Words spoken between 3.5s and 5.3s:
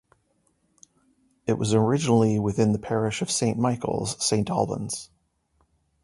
Michael's, Saint Albans.